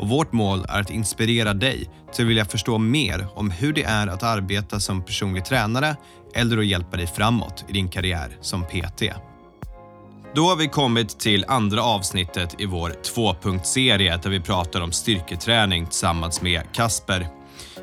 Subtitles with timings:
[0.00, 3.82] och vårt mål är att inspirera dig till att vilja förstå mer om hur det
[3.82, 5.96] är att arbeta som personlig tränare
[6.34, 9.02] eller att hjälpa dig framåt i din karriär som PT.
[10.34, 15.86] Då har vi kommit till andra avsnittet i vår tvåpunktsserie där vi pratar om styrketräning
[15.86, 17.28] tillsammans med Kasper.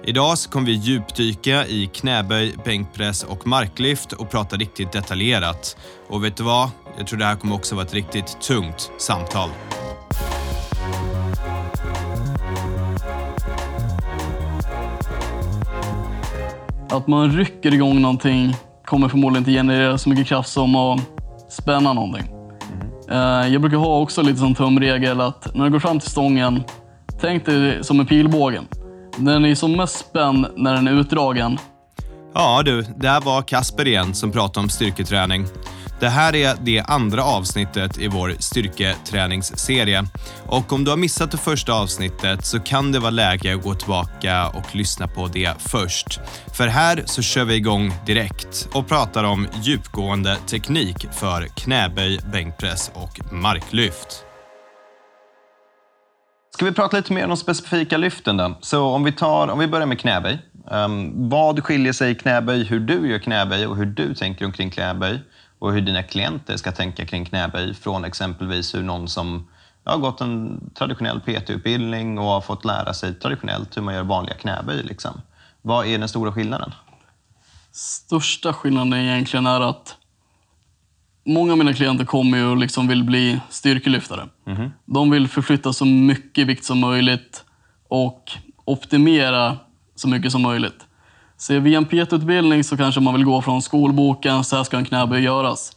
[0.03, 5.77] Idag så kommer vi djupdyka i knäböj, bänkpress och marklyft och prata riktigt detaljerat.
[6.09, 6.69] Och vet du vad?
[6.97, 9.49] Jag tror det här kommer också vara ett riktigt tungt samtal.
[16.89, 18.55] Att man rycker igång någonting
[18.85, 20.99] kommer förmodligen inte generera så mycket kraft som att
[21.49, 22.33] spänna någonting.
[23.09, 26.63] Eh, jag brukar ha också lite som tumregel att när du går fram till stången,
[27.21, 28.67] tänk dig som en pilbågen.
[29.17, 31.57] Den är som mest spänd när den är utdragen.
[32.33, 35.45] Ja du, där var Kasper igen som pratade om styrketräning.
[35.99, 40.03] Det här är det andra avsnittet i vår styrketräningsserie.
[40.45, 43.73] Och om du har missat det första avsnittet så kan det vara läge att gå
[43.73, 46.19] tillbaka och lyssna på det först.
[46.53, 52.91] För här så kör vi igång direkt och pratar om djupgående teknik för knäböj, bänkpress
[52.93, 54.23] och marklyft.
[56.53, 58.57] Ska vi prata lite mer om de specifika lyften då?
[58.61, 60.39] Så om vi, tar, om vi börjar med knäböj.
[60.71, 64.71] Um, vad skiljer sig i knäböj, hur du gör knäböj och hur du tänker omkring
[64.71, 65.21] knäböj
[65.59, 69.47] och hur dina klienter ska tänka kring knäböj från exempelvis hur någon som
[69.83, 74.35] har gått en traditionell PT-utbildning och har fått lära sig traditionellt hur man gör vanliga
[74.35, 74.83] knäböj.
[74.83, 75.21] Liksom.
[75.61, 76.71] Vad är den stora skillnaden?
[77.71, 79.95] Största skillnaden egentligen är att
[81.25, 84.27] många av mina klienter kommer och liksom vill bli styrkelyftare.
[84.85, 87.45] De vill förflytta så mycket vikt som möjligt
[87.87, 88.31] och
[88.65, 89.57] optimera
[89.95, 90.86] så mycket som möjligt.
[91.37, 94.85] Så via en PT-utbildning så kanske man vill gå från skolboken, så här ska en
[94.85, 95.71] knäböj göras.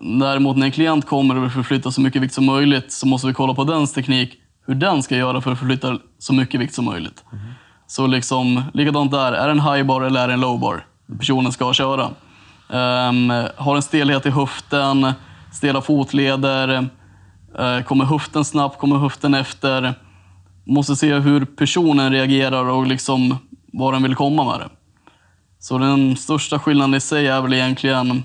[0.00, 3.26] Däremot när en klient kommer och vill förflytta så mycket vikt som möjligt så måste
[3.26, 4.34] vi kolla på dens teknik,
[4.66, 7.24] hur den ska göra för att förflytta så mycket vikt som möjligt.
[7.86, 10.84] Så liksom, likadant där, är det en high bar eller är det en low bar
[11.18, 12.10] personen ska köra?
[12.68, 15.12] Um, har en stelhet i höften,
[15.52, 16.88] stela fotleder,
[17.60, 19.94] uh, kommer höften snabbt, kommer höften efter?
[20.64, 23.38] Måste se hur personen reagerar och liksom
[23.72, 24.68] vad den vill komma med det.
[25.58, 28.22] Så den största skillnaden i sig är väl egentligen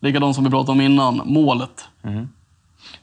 [0.00, 1.84] likadant som vi pratade om innan, målet.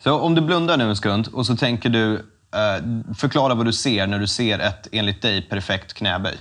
[0.03, 2.13] Så om du blundar nu en sekund och så tänker du
[2.53, 6.38] eh, förklara vad du ser när du ser ett, enligt dig, perfekt knäböj.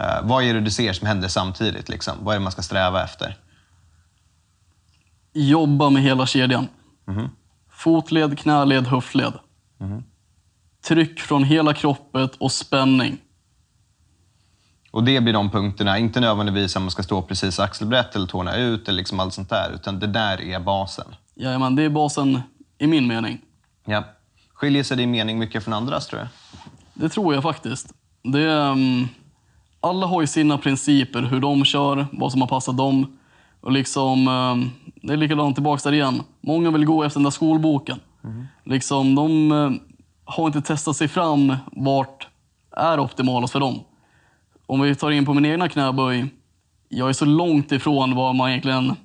[0.00, 1.88] Eh, vad är det du ser som händer samtidigt?
[1.88, 2.14] Liksom?
[2.20, 3.36] Vad är det man ska sträva efter?
[5.32, 6.68] Jobba med hela kedjan.
[7.70, 9.32] Fotled, knäled, höftled.
[10.88, 13.18] Tryck från hela kroppen och spänning.
[14.90, 18.56] Och det blir de punkterna, inte nödvändigtvis att man ska stå precis axelbrett eller tårna
[18.56, 21.06] ut eller liksom allt sånt där, utan det där är basen.
[21.34, 22.40] Jajamän, det är basen
[22.78, 23.38] i min mening.
[23.84, 24.04] Ja.
[24.54, 26.28] Skiljer sig din mening mycket från andras tror jag?
[26.94, 27.94] Det tror jag faktiskt.
[28.22, 29.08] Det är, mm,
[29.80, 33.18] alla har ju sina principer, hur de kör, vad som har passat dem.
[33.60, 34.70] Och liksom, mm,
[35.02, 36.22] det är likadant tillbaka där igen.
[36.40, 38.00] Många vill gå efter den där skolboken.
[38.64, 39.80] Liksom, de mm,
[40.24, 42.28] har inte testat sig fram vart
[42.76, 43.80] är optimalast för dem.
[44.68, 46.26] Om vi tar in på min egna knäböj.
[46.88, 48.96] Jag är så långt ifrån vad man egentligen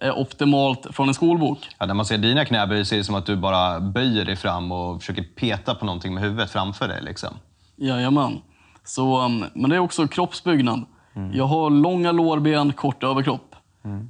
[0.00, 1.68] är optimalt från en skolbok.
[1.78, 4.72] Ja, när man ser dina knäböj ser det som att du bara böjer dig fram
[4.72, 7.02] och försöker peta på någonting med huvudet framför dig.
[7.02, 7.34] Liksom.
[7.76, 8.40] Jajamän.
[8.84, 10.84] Så, um, men det är också kroppsbyggnad.
[11.32, 13.54] Jag har långa lårben, kort överkropp.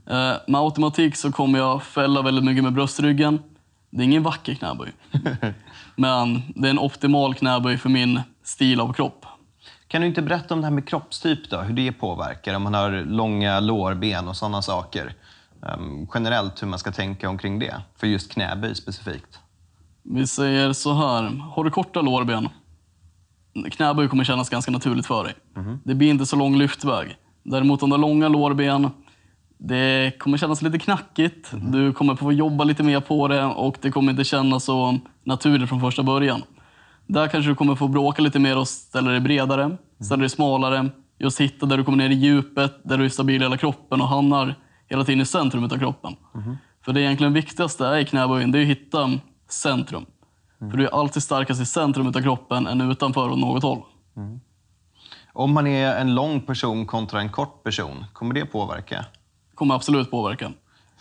[0.07, 3.43] Eh, med automatik så kommer jag fälla väldigt mycket med bröstryggen.
[3.91, 4.93] Det är ingen vacker knäböj.
[5.97, 9.27] men det är en optimal knäböj för min stil av kropp.
[9.93, 11.61] Kan du inte berätta om det här med kroppstyp då?
[11.61, 12.55] Hur det påverkar?
[12.55, 15.15] Om man har långa lårben och sådana saker.
[15.67, 17.83] Ehm, generellt hur man ska tänka omkring det.
[17.97, 19.39] För just knäböj specifikt.
[20.03, 21.23] Vi säger så här.
[21.55, 22.49] Har du korta lårben,
[23.71, 25.35] knäböj kommer kännas ganska naturligt för dig.
[25.85, 27.17] Det blir inte så lång lyftväg.
[27.43, 28.91] Däremot om du har långa lårben,
[29.59, 31.51] det kommer kännas lite knackigt.
[31.53, 35.69] Du kommer få jobba lite mer på det och det kommer inte kännas så naturligt
[35.69, 36.43] från första början.
[37.07, 40.91] Där kanske du kommer få bråka lite mer och ställa dig bredare, ställa dig smalare.
[41.19, 44.01] Just hitta där du kommer ner i djupet, där du är stabil i hela kroppen
[44.01, 44.55] och hamnar
[44.89, 46.17] hela tiden i centrum av kroppen.
[46.85, 49.11] För det egentligen viktigaste är i knäböjen, det är att hitta
[49.49, 50.07] centrum.
[50.59, 53.83] För du är alltid starkast i centrum av kroppen än utanför åt något håll.
[55.33, 59.05] Om man är en lång person kontra en kort person, kommer det påverka?
[59.55, 60.53] kommer absolut påverka.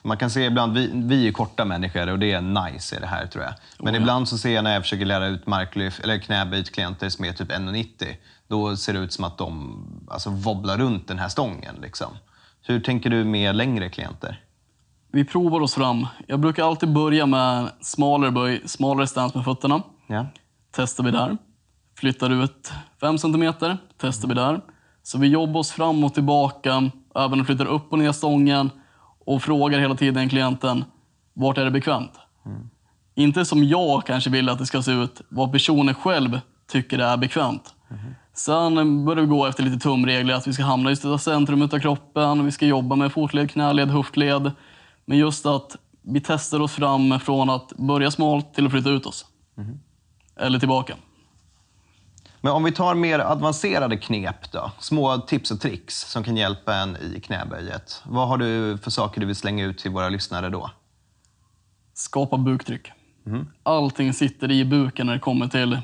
[0.02, 3.08] Man kan se ibland, vi, vi är korta människor och det är nice i det
[3.08, 3.54] här tror jag.
[3.80, 4.02] Men Oh, ja.
[4.02, 7.26] ibland så ser jag när jag försöker lära ut marklyft, eller knäböj till klienter som
[7.26, 8.16] är typ 1,90.
[8.48, 11.76] Då ser det ut som att de alltså, wobblar runt den här stången.
[11.82, 12.08] Liksom.
[12.64, 14.40] Hur tänker du med längre klienter?
[15.12, 16.08] Vi provar oss fram.
[16.28, 19.82] Jag brukar alltid börja med smalare böj, smalare stance med fötterna.
[20.08, 20.26] Ja.
[20.72, 21.38] Testar vi där.
[21.98, 22.72] Flyttar ut
[23.02, 23.54] 5 cm,
[23.98, 24.62] testar vi där.
[25.04, 28.70] Så vi jobbar oss fram och tillbaka, även flyttar upp och ner stången
[29.26, 30.86] och frågar hela tiden klienten,
[31.34, 32.20] vart är det bekvämt?
[33.16, 36.40] Inte som jag kanske vill att det ska se ut, vad personen själv
[36.72, 37.76] tycker är bekvämt.
[38.34, 42.46] Sen börjar vi gå efter lite tumregler, att vi ska hamna i centrum av kroppen,
[42.46, 44.52] vi ska jobba med fotled, knäled, höftled.
[45.06, 49.06] Men just att vi testar oss fram från att börja smalt till att flytta ut
[49.06, 49.26] oss.
[50.36, 50.96] Eller tillbaka.
[52.42, 54.72] Men om vi tar mer avancerade knep då?
[54.80, 58.02] Små tips och tricks som kan hjälpa en i knäböjet.
[58.06, 60.72] Vad har du för saker du vill slänga ut till våra lyssnare då?
[61.94, 62.92] skapa buktryck.
[63.64, 65.80] Allting sitter i buken när det kommer till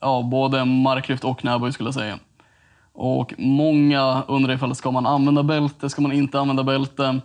[0.00, 2.18] ja, både marklyft och knäböj skulle jag säga.
[2.92, 7.20] Och många undrar ifall ska man använda bälte, ska man inte använda bälte?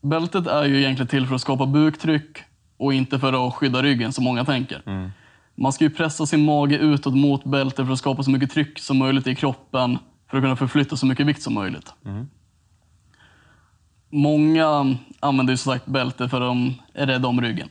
[0.00, 2.38] Bältet är ju egentligen till för att skapa buktryck
[2.76, 4.82] och inte för att skydda ryggen som många tänker.
[5.60, 8.78] Man ska ju pressa sin mage utåt mot bältet för att skapa så mycket tryck
[8.78, 9.98] som möjligt i kroppen
[10.30, 11.94] för att kunna förflytta så mycket vikt som möjligt.
[14.10, 17.68] Många använder ju som sagt bälte för att de är rädda om ryggen.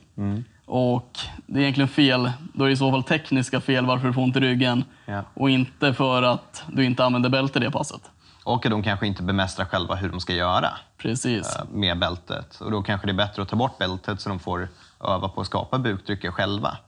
[0.66, 2.30] Och det är egentligen fel.
[2.54, 4.84] Då är det i så fall tekniska fel varför du får ont i ryggen.
[5.06, 5.22] Ja.
[5.34, 8.00] Och inte för att du inte använder bälte det passet.
[8.44, 11.56] Och att de kanske inte bemästrar själva hur de ska göra Precis.
[11.56, 12.60] eh, med bältet.
[12.60, 14.68] Och då kanske det är bättre att ta bort bältet så de får
[15.04, 16.78] öva på att skapa buktrycket själva.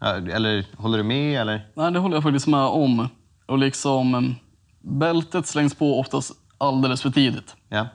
[0.00, 1.40] Eller håller du med?
[1.40, 1.68] Eller?
[1.74, 3.08] Nej, det håller jag faktiskt med om.
[3.46, 4.20] Och liksom, eh,
[4.80, 7.56] bältet slängs på oftast alldeles för tidigt.
[7.68, 7.86] Ja.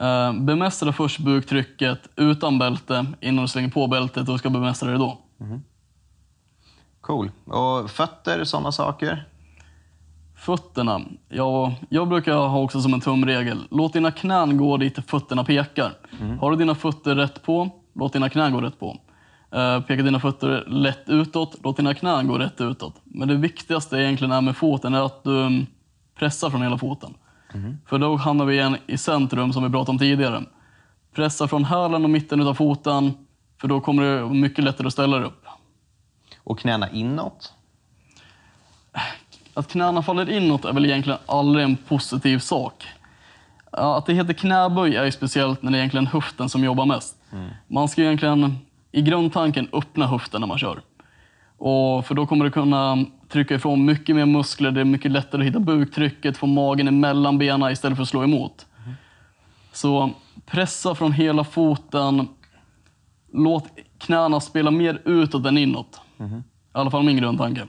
[0.00, 4.98] Eh, bemästra först buktrycket utan bälte innan du slänger på bältet och ska bemästra det
[4.98, 5.18] då.
[7.00, 7.30] Cool.
[7.44, 9.28] Och fötter, sådana saker?
[10.36, 11.00] Fötterna.
[11.28, 13.64] Ja, jag brukar ha också som en tumregel.
[13.70, 15.92] Låt dina knän gå dit fötterna pekar.
[16.40, 18.96] Har du dina fötter rätt på, låt dina knän gå rätt på.
[19.52, 22.94] Eh, pekar dina fötter lätt utåt, låt dina knän gå rätt utåt.
[23.04, 25.66] Men det viktigaste egentligen är med foten är att du mm,
[26.18, 27.14] pressar från hela foten.
[27.86, 30.42] För då hamnar vi igen i centrum som vi pratade om tidigare.
[31.14, 33.12] Pressa från hälen och mitten av foten,
[33.60, 35.46] för då kommer det mycket lättare att ställa dig upp.
[36.44, 37.52] Och knäna inåt?
[39.54, 42.86] Att knäna faller inåt är väl egentligen aldrig en positiv sak.
[43.70, 47.16] Att det heter knäböj är ju speciellt när det är egentligen höften som jobbar mest.
[47.66, 48.56] Man ska egentligen
[48.92, 50.80] i grundtanken öppna höften när man kör.
[51.58, 55.42] Och för då kommer du kunna trycka ifrån mycket mer muskler, det är mycket lättare
[55.42, 58.66] att hitta buktrycket, få magen emellan benen istället för att slå emot.
[59.72, 60.10] Så
[60.46, 62.28] pressa från hela foten,
[63.32, 63.64] låt
[63.98, 66.00] knäna spela mer utåt än inåt.
[66.20, 66.42] I
[66.72, 67.66] alla fall min grundtanke.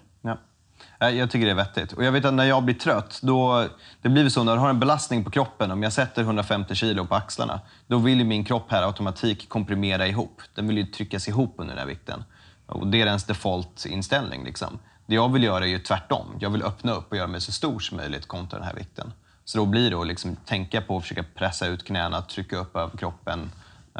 [0.99, 1.93] Jag tycker det är vettigt.
[1.93, 3.67] Och jag vet att när jag blir trött, då,
[4.01, 7.05] det blir så när du har en belastning på kroppen, om jag sätter 150 kilo
[7.05, 10.41] på axlarna, då vill ju min kropp här automatik komprimera ihop.
[10.55, 12.23] Den vill ju tryckas ihop under den här vikten.
[12.65, 14.43] Och det är ens default-inställning.
[14.43, 14.79] Liksom.
[15.05, 16.37] Det jag vill göra är ju tvärtom.
[16.39, 19.13] Jag vill öppna upp och göra mig så stor som möjligt kontra den här vikten.
[19.45, 22.75] Så då blir det att liksom tänka på att försöka pressa ut knäna, trycka upp
[22.75, 23.51] över kroppen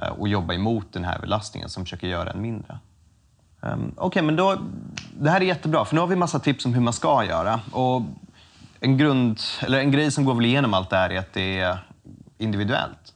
[0.01, 2.79] eh, och jobba emot den här belastningen som försöker göra en mindre.
[3.61, 4.57] Um, Okej, men då,
[5.19, 7.59] det här är jättebra, för nu har vi massa tips om hur man ska göra.
[7.71, 8.01] Och
[8.79, 11.59] en, grund, eller en grej som går väl igenom allt det här är att det
[11.59, 11.77] är
[12.37, 13.13] individuellt.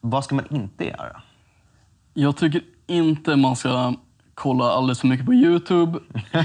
[0.00, 1.22] Vad ska man inte göra?
[2.14, 3.94] Jag tycker inte man ska
[4.34, 5.98] kolla alldeles för mycket på Youtube.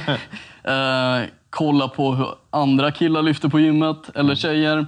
[0.64, 4.88] eh, kolla på hur andra killar lyfter på gymmet, eller tjejer.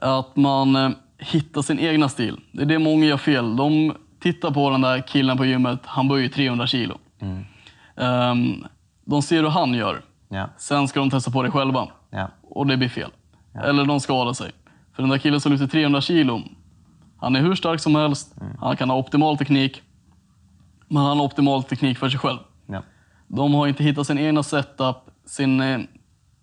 [0.00, 2.40] Att man eh, hittar sin egna stil.
[2.52, 3.56] Det är det många gör fel.
[3.56, 6.98] De tittar på den där killen på gymmet, han böjer 300 kilo.
[7.96, 8.64] Ehm,
[9.04, 10.02] de ser hur han gör.
[10.28, 11.88] Ja, Sen ska de testa på det själva.
[12.10, 13.10] ja, Och det blir fel.
[13.64, 14.52] Eller de skadar sig.
[14.92, 16.42] För den där killen som lyfter 300 kilo,
[17.20, 19.82] han är hur stark som helst, han kan ha optimal teknik,
[20.88, 22.38] men han har optimal teknik för sig själv.
[23.28, 25.80] De har inte hittat sin egna setup, sin eh,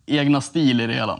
[0.05, 1.19] egna stil i det hela.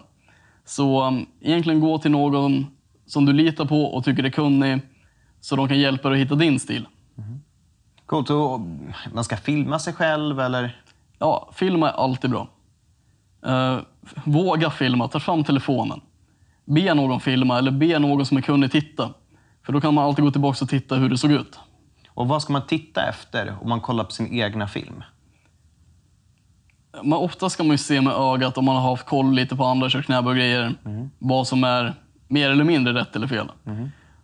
[0.65, 2.65] Så um, egentligen gå till någon
[3.05, 4.81] som du litar på och tycker är kunnig,
[5.39, 6.87] så de kan hjälpa dig att hitta din stil.
[8.05, 8.29] Coolt.
[8.29, 8.59] Och
[9.13, 10.81] man ska filma sig själv eller?
[11.19, 12.47] Ja, filma är alltid bra.
[13.45, 13.77] Eh,
[14.25, 16.01] våga filma, ta fram telefonen.
[16.65, 19.13] Be någon filma eller be någon som är kunnig titta.
[19.65, 21.59] För då kan man alltid gå tillbaka och titta hur det såg ut.
[22.07, 25.03] Och vad ska man titta efter om man kollar på sin egna film?
[27.03, 29.65] man, ofta ska man ju se med ögat om man har haft koll lite på
[29.65, 30.73] andra kört knäböj och grejer.
[31.19, 31.93] Vad som är
[32.27, 33.51] mer eller mindre rätt eller fel.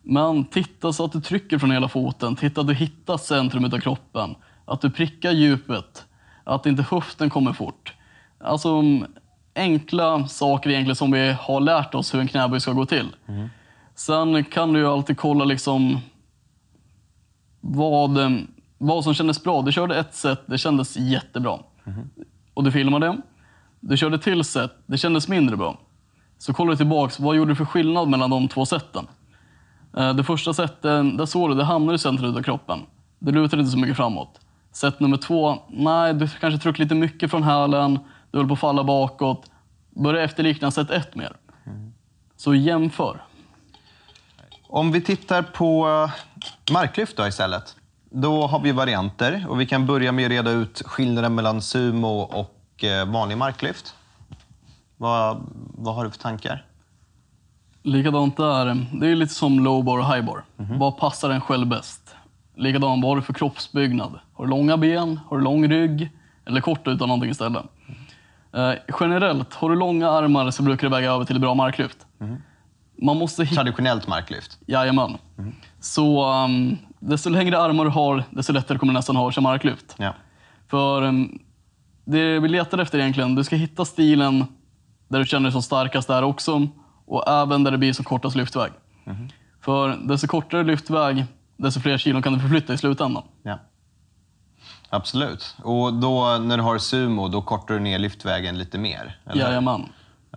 [0.02, 2.36] Men titta så att du trycker från hela foten.
[2.36, 4.36] Titta att du hittar centrum av kroppen.
[4.66, 6.06] Att du prickar djupet.
[6.44, 7.94] Att inte höften kommer fort.
[8.40, 9.06] Alltså mm,
[9.56, 13.16] enkla saker egentligen som vi har lärt oss hur en knäböj ska gå till.
[13.96, 16.00] Sen kan du ju alltid kolla liksom
[17.62, 18.30] vad, eh,
[18.78, 19.62] vad som kändes bra.
[19.62, 21.60] Du körde ett set, det kändes jättebra.
[22.54, 23.18] Och du filmade det.
[23.80, 25.78] Du körde till set, det kändes mindre bra.
[26.38, 29.08] Så kollar du tillbaks, vad gjorde du för skillnad mellan de två seten?
[29.98, 32.80] Eh, det första setet, där såg du, det hamnar i centrum av kroppen.
[33.20, 34.40] Det lutar inte så mycket framåt.
[34.72, 38.00] Set nummer två, nej, du kanske tryckte lite mycket från hälen.
[38.32, 39.52] Du höll på att falla bakåt.
[39.90, 41.36] Börja efterlikna set ett mer.
[42.36, 43.22] Så jämför.
[44.68, 47.76] Om vi tittar på eh, marklyft då istället.
[48.10, 52.20] Då har vi varianter och vi kan börja med att reda ut skillnaden mellan sumo
[52.20, 53.96] och eh, vanlig marklyft.
[54.98, 55.42] Vad,
[55.78, 56.66] vad har du för tankar?
[57.84, 58.86] Likadant där.
[58.94, 60.44] Det är lite som low bar och high bar.
[60.56, 62.16] Vad passar en själv bäst?
[62.56, 64.20] Likadant, vad har du för kroppsbyggnad?
[64.34, 65.20] Har du långa ben?
[65.28, 66.10] Har du lång rygg?
[66.46, 67.66] Eller kort utan någonting istället?
[68.54, 71.98] Eh, generellt, har du långa armar så brukar det väga över till bra marklyft.
[73.02, 73.46] Man måste.
[73.46, 74.58] Traditionellt marklyft.
[74.66, 75.18] Jajamän.
[75.80, 79.44] Så um, desto längre armar du har, desto lättare kommer du nästan ha att köra
[79.44, 79.96] marklyft.
[79.98, 80.14] Ja.
[80.68, 81.40] För um,
[82.06, 84.46] det vi letar efter egentligen, du ska hitta stilen
[85.08, 86.68] där du känner dig som starkast där också
[87.10, 88.72] och även där det blir som kortast lyftväg.
[89.62, 91.26] För desto kortare lyftväg,
[91.58, 93.24] desto fler kilon kan du förflytta i slutändan.
[93.44, 93.60] ja.
[94.92, 95.56] Absolut.
[95.64, 99.20] Och då när du har sumo, då kortar du ner lyftvägen lite mer?
[99.26, 99.42] eller?
[99.44, 99.86] Jajamän.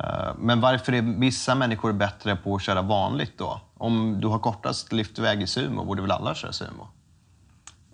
[0.00, 3.61] Eh, Men varför är vissa människor bättre på att köra vanligt då?
[3.79, 6.88] Om du har kortast lyftväg i sumo, borde väl alla köra sumo?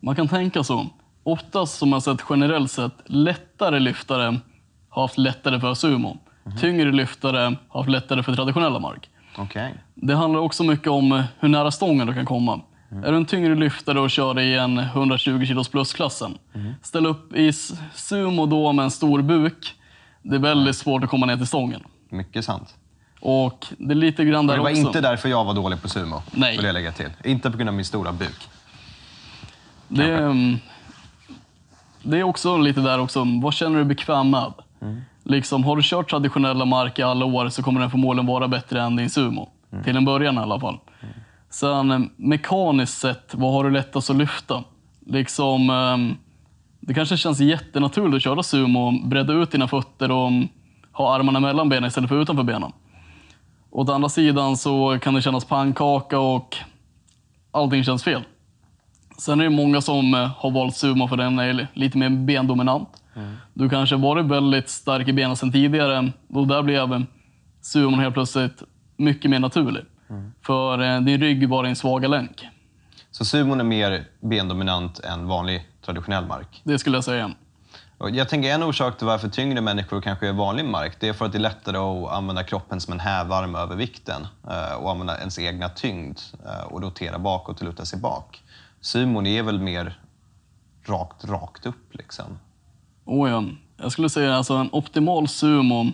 [0.00, 0.86] Man kan tänka så.
[1.22, 4.40] Oftast som man sett generellt sett, lättare lyftare
[4.88, 6.18] har haft lättare för sumo.
[6.60, 9.10] Tyngre lyftare har haft lättare för traditionella mark.
[9.36, 9.74] Okej.
[9.94, 12.60] Det handlar också mycket om hur nära stången du kan komma.
[13.04, 16.38] Är du en tyngre lyftare och kör i en 120 kilos plusklassen,
[16.82, 17.52] ställ upp i
[17.94, 19.74] sumo då med en stor buk.
[20.22, 21.80] Det är väldigt svårt att komma ner till stången.
[22.08, 22.74] Mycket sant.
[23.20, 24.80] Och det är lite grann där Det var också.
[24.80, 26.56] inte därför jag var dålig på sumo, Nej.
[26.56, 27.10] vill jag lägga till.
[27.24, 28.48] Inte på grund av min stora buk.
[29.88, 30.58] Det, är, mm,
[32.02, 34.52] det är också lite där också, vad känner du dig bekväm med?
[35.28, 38.82] Liksom, har du kört traditionella mark i alla år så kommer den förmodligen vara bättre
[38.82, 39.48] än din sumo.
[39.84, 40.78] Till en början i alla fall.
[41.50, 44.64] Sen eh, mekaniskt sett, vad har du lättast att lyfta?
[45.06, 46.16] Liksom, ehm,
[46.80, 50.48] det kanske känns jättenaturligt att köra sumo, bredda ut dina fötter och mm,
[50.92, 52.72] ha armarna mellan benen istället för utanför benen.
[53.70, 56.56] Å andra sidan så kan det kännas pannkaka och
[57.50, 58.22] allting känns fel.
[59.18, 62.88] Sen är det många som eh, har valt sumo för den är lite mer bendominant.
[63.54, 67.06] Du kanske varit väldigt stark i benen sedan tidigare och där blev
[67.60, 68.62] sumon helt plötsligt
[68.96, 69.84] mycket mer naturlig.
[70.42, 72.48] För eh, din rygg var din svaga länk.
[73.10, 76.60] Så sumon är mer bendominant än vanlig traditionell mark.
[76.64, 77.30] Det skulle jag säga.
[78.12, 81.24] Jag tänker en orsak till varför tyngre människor kanske är vanlig mark, det är för
[81.24, 85.18] att det är lättare att använda kroppen som en hävarm över vikten eh, och använda
[85.18, 88.42] ens egna tyngd eh, och rotera bakåt och luta sig bak.
[88.80, 90.00] Sumon är väl mer
[90.84, 92.38] rakt, rakt upp liksom.
[93.08, 93.44] Oh ja.
[93.76, 95.86] Jag skulle säga alltså en optimal sumo,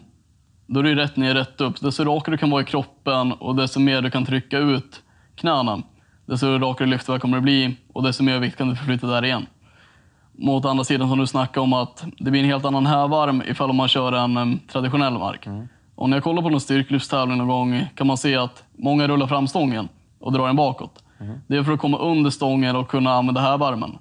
[0.66, 1.80] då är det rätt ner, rätt upp.
[1.80, 5.02] Desto rakare du kan vara i kroppen och desto mer du kan trycka ut
[5.35, 5.83] knäna,
[6.26, 9.47] desto rakare lyftväg kommer det bli och desto mer vikt kan du förflytta där igen.
[10.33, 13.73] Mot andra sidan som du snackade om att det blir en helt annan hävarm ifall
[13.73, 15.47] man kör en traditionell mark.
[15.94, 19.26] Och när jag kollar på någon styrkelyftstävling någon gång kan man se att många rullar
[19.26, 21.04] fram stången och drar den bakåt.
[21.47, 23.99] Det är för att komma under stången och kunna använda hävarmen.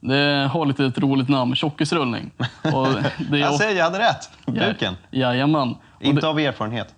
[0.00, 2.30] Det har lite ett roligt namn, tjockisrullning.
[2.62, 2.88] Och
[3.30, 4.30] det Jag säger, jag hade rätt!
[4.46, 4.94] Buken.
[5.10, 5.70] Jajamän.
[5.70, 6.94] Och Inte det, av erfarenhet.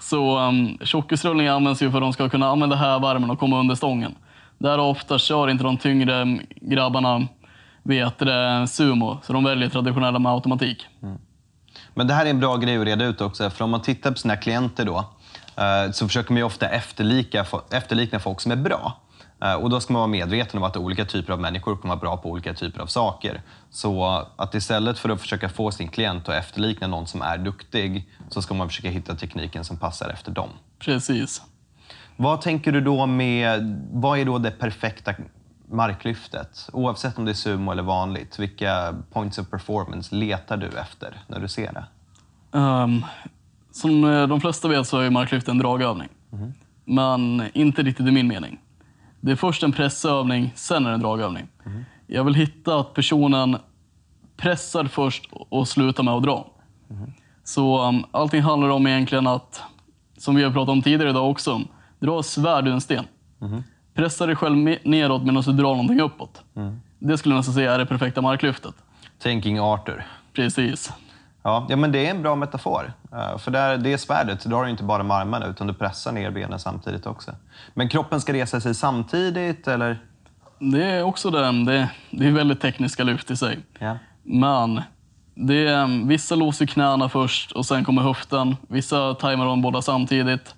[0.00, 3.74] så um, tjockisrullning används ju för att de ska kunna använda hävarmen och komma under
[3.74, 4.14] stången.
[4.58, 7.26] Där ofta kör inte de tyngre mm, grabbarna
[7.82, 10.86] vet det, sumo, så de väljer traditionella med automatik.
[11.94, 14.10] Men det här är en bra grej att reda ut också, för om man tittar
[14.10, 14.98] på sina klienter då,
[15.56, 19.00] eh, så försöker man ju ofta efterlika, efterlikna folk som är bra.
[19.42, 22.00] Eh, Och då ska man vara medveten om att olika typer av människor kommer vara
[22.00, 23.42] bra på olika typer av saker.
[23.70, 28.08] Så att istället för att försöka få sin klient att efterlikna någon som är duktig,
[28.28, 30.48] så ska man försöka hitta tekniken som passar efter dem.
[30.78, 31.42] Precis.
[32.16, 35.14] Vad tänker du då med, vad är då det perfekta
[35.70, 36.68] marklyftet?
[36.72, 41.40] Oavsett om det är sumo eller vanligt, vilka points of performance letar du efter när
[41.40, 41.84] du ser det?
[42.58, 43.04] Um,
[43.72, 46.08] som eh, de flesta vet så är marklyft en dragövning.
[46.84, 48.58] Men inte riktigt i min mening.
[49.20, 51.48] Det är först en pressövning, sen är det en dragövning.
[52.06, 53.56] Jag vill hitta att personen
[54.36, 56.46] pressar först och slutar med att dra.
[57.44, 59.62] Så um, allting handlar om egentligen att,
[60.18, 61.60] som vi har pratat om tidigare idag också,
[62.00, 63.04] dra svärd ur en sten.
[63.94, 66.42] Pressa dig själv neråt medan du drar någonting uppåt.
[66.98, 68.74] Det skulle jag nästan säga är det perfekta marklyftet.
[69.18, 70.06] Thinking Arthur.
[70.32, 70.92] Precis.
[71.42, 72.92] Ja, ja, men det är en bra metafor.
[73.12, 76.12] Eh, För där, det svärdet, så drar du inte bara med armarna utan du pressar
[76.12, 77.32] ner benen samtidigt också.
[77.74, 79.98] Men kroppen ska resa sig samtidigt, eller?
[80.58, 81.64] Det är också det.
[81.64, 83.58] Det, det är väldigt tekniska lyft i sig.
[83.78, 83.98] Ja.
[84.22, 84.82] Men
[85.34, 88.56] det är, vissa låser knäna först och sen kommer höften.
[88.68, 90.54] Vissa tajmar dem båda samtidigt.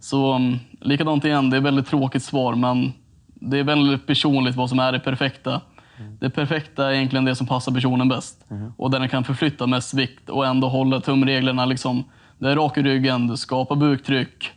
[0.00, 2.92] Så um, likadant igen, det är ett väldigt tråkigt svar men
[3.26, 5.60] det är väldigt personligt vad som är det perfekta.
[6.20, 8.44] Det perfekta är egentligen det som passar personen bäst.
[8.76, 11.64] Och där den kan förflytta mest vikt och ändå hålla tumreglerna.
[11.64, 12.04] Liksom,
[12.38, 14.50] det är rak i ryggen, du skapar buktryck.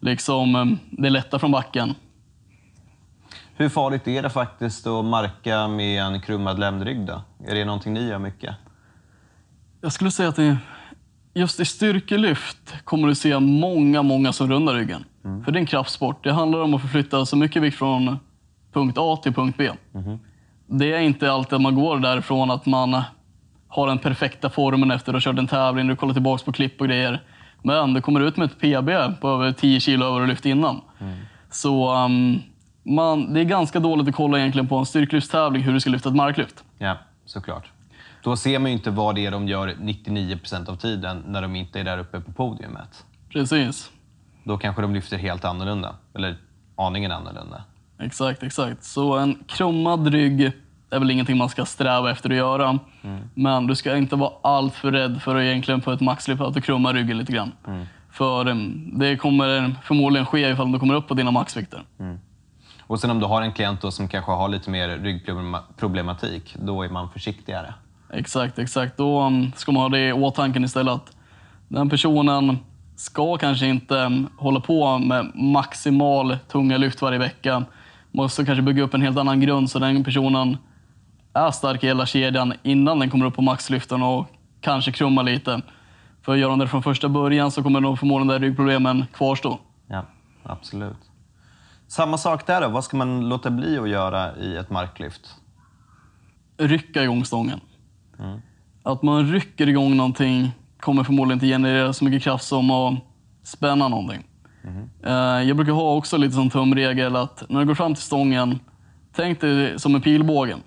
[0.00, 1.94] Liksom, um, det är lätta från backen.
[3.56, 7.22] Hur farligt är det faktiskt att marka med en krummad ländrygg då?
[7.46, 8.54] Är det någonting ni gör mycket?
[9.80, 10.58] Jag skulle säga att det,
[11.34, 15.04] just i styrkelyft kommer du se många, många som rundar ryggen.
[15.44, 16.24] För det är en kraftsport.
[16.24, 18.18] Det handlar om att förflytta så mycket vikt från
[18.72, 19.70] punkt A till punkt B.
[20.66, 23.02] Det är inte alltid man går därifrån att man
[23.68, 26.80] har den perfekta formen efter att ha kört en tävling, du kollar tillbaka på klipp
[26.80, 27.22] och grejer.
[27.62, 30.80] Men du kommer ut med ett PB på över 10 kilo över lyft innan.
[31.50, 32.42] Så um,
[32.82, 36.08] man, det är ganska dåligt att kolla egentligen på en styrkelyftstävling hur du ska lyfta
[36.08, 36.64] ett marklyft.
[36.78, 37.70] Ja, såklart.
[38.22, 41.56] Då ser man ju inte vad det är de gör 99% av tiden när de
[41.56, 43.04] inte är där uppe på podiumet.
[43.28, 43.90] Precis.
[44.44, 46.36] Då kanske de lyfter helt annorlunda, eller
[46.76, 47.62] aningen annorlunda.
[47.98, 48.84] Exakt, exakt.
[48.84, 50.52] Så en krummad rygg
[50.90, 52.78] är väl ingenting man ska sträva efter att göra.
[53.34, 56.54] Men du ska inte vara allt för rädd för att egentligen på ett maxlyft att
[56.54, 57.52] du krummar ryggen lite grann.
[58.10, 61.82] För um, det kommer förmodligen ske ifall du kommer upp på dina maxvikter.
[62.86, 66.82] Och sen om du har en klient då som kanske har lite mer ryggproblematik, då
[66.82, 67.74] är man försiktigare.
[68.12, 68.96] Exakt, exakt.
[68.96, 70.94] Då ska man ha det i åtanke istället.
[70.94, 71.16] att
[71.68, 72.58] Den personen
[72.96, 77.64] ska kanske inte hålla på med maximal tunga lyft varje vecka.
[78.14, 80.56] Måste kanske bygga upp en helt annan grund så den personen
[81.32, 84.26] är stark i hela kedjan innan den kommer upp på maxlyften och
[84.60, 85.62] kanske krumma lite.
[86.22, 89.58] För gör de det från första början så kommer nog förmodligen där ryggproblemen kvarstå.
[89.86, 90.04] Ja,
[90.42, 91.10] absolut.
[91.86, 95.36] Samma sak där då, vad ska man låta bli att göra i ett marklyft?
[96.56, 97.60] rycka igång stången.
[98.82, 102.94] Att man rycker igång någonting kommer förmodligen inte generera så mycket kraft som att
[103.42, 104.24] spänna någonting.
[104.64, 105.48] Mm.
[105.48, 108.58] Jag brukar ha också lite som tumregel att när du går fram till stången,
[109.16, 110.60] tänk dig som en pilbågen.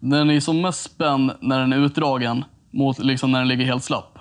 [0.00, 3.84] Den är som mest spänd när den är utdragen mot liksom när den ligger helt
[3.84, 4.18] slapp.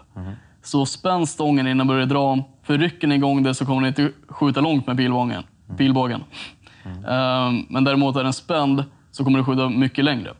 [0.64, 2.44] Så spänn stången innan du börjar dra.
[2.64, 5.44] För rycker ni igång det så kommer ni inte skjuta långt med pilbågen.
[5.78, 6.24] pilbågen.
[6.84, 7.66] Mm.
[7.70, 10.34] Men däremot är den spänd så kommer du skjuta mycket längre.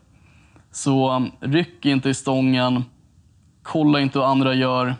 [0.72, 2.84] Så um, ryck inte i stången.
[3.62, 4.94] Kolla inte vad andra gör.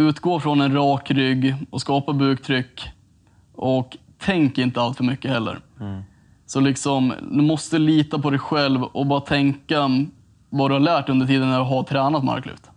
[0.00, 2.90] Utgå från en rak rygg och skapa buktryck.
[3.54, 5.60] Och tänk inte allt för mycket heller.
[6.46, 9.90] Så liksom, du måste lita på dig själv och bara tänka
[10.50, 12.70] vad du har lärt under tiden när du har tränat marklyft.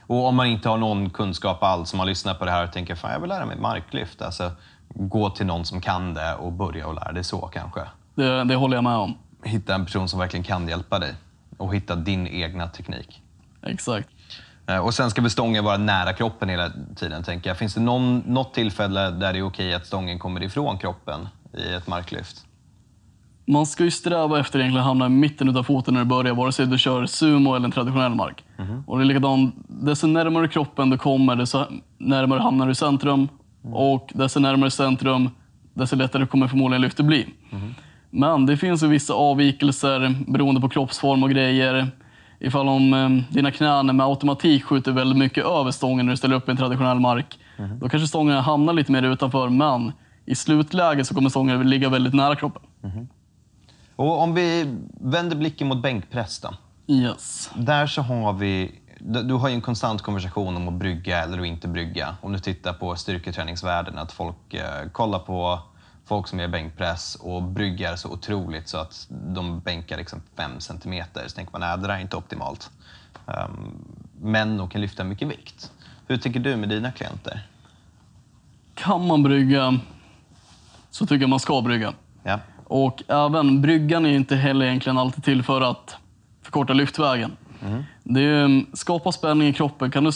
[0.00, 2.72] Och om man inte har någon kunskap alls, om man lyssnar på det här och
[2.72, 4.22] tänker fan jag vill lära mig marklyft.
[4.22, 4.50] Alltså,
[4.88, 7.80] gå till någon som kan det och börja och lära dig så kanske.
[8.14, 9.14] Det, det håller jag med om.
[9.42, 11.14] Hitta en person som verkligen kan hjälpa dig
[11.56, 13.22] och hitta din egna teknik.
[13.62, 14.08] Exakt.
[14.68, 17.58] Eh, Och sen ska väl stången vara nära kroppen hela tiden, tänker jag.
[17.58, 21.72] Finns det någon, något tillfälle där det är okej att stången kommer ifrån kroppen i
[21.74, 22.42] ett marklyft?
[23.48, 26.34] Man ska ju sträva efter egentligen att hamna i mitten av foten när du börjar,
[26.34, 28.44] vare sig du kör sumo eller en traditionell mark.
[28.86, 31.64] Och det är likadant, desto närmare kroppen du kommer, desto
[31.98, 33.28] närmare hamnar du i centrum.
[33.72, 35.30] Och desto närmare centrum,
[35.74, 37.26] desto lättare kommer förmodligen lyftet bli.
[38.10, 41.90] Men det finns ju vissa avvikelser beroende på kroppsform och grejer.
[42.38, 46.36] Ifall om eh, dina knän med automatik skjuter väldigt mycket över stången när du ställer
[46.36, 47.38] upp i en traditionell mark,
[47.80, 49.92] då kanske stången hamnar lite mer utanför, men
[50.26, 52.62] i slutläget så kommer stången ligga väldigt nära kroppen.
[53.96, 56.54] Och om vi vänder blicken mot bänkpress då.
[56.86, 57.50] Yes.
[57.54, 58.74] Där så har vi...
[58.98, 62.16] Du du har ju en konstant konversation om att brygga eller att inte brygga.
[62.22, 65.60] Om du tittar på styrketräningsvärlden, att folk eh, kollar på
[66.06, 71.24] folk som gör bänkpress och bryggar så otroligt så att de bänkar liksom fem centimeter.
[71.28, 72.70] Så tänker man, nej det där är inte optimalt.
[73.26, 73.84] Um,
[74.20, 75.72] men de kan lyfta mycket vikt.
[76.06, 77.46] Hur tycker du med dina klienter?
[78.74, 79.78] Kan man brygga
[80.90, 81.92] så tycker jag man ska brygga.
[82.22, 82.40] Ja.
[82.64, 85.96] Och även bryggan är inte heller egentligen alltid till för att
[86.42, 87.36] förkorta lyftvägen.
[88.02, 89.90] Det är, ju, skapa spänning i kroppen.
[89.90, 90.12] Kan du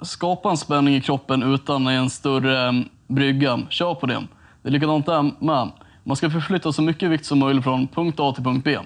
[0.00, 4.22] skapa en spänning i kroppen utan en större um, brygga, kör på det.
[4.66, 5.70] Det är likadant där med.
[6.04, 8.78] Man ska förflytta så mycket vikt som möjligt från punkt A till punkt B.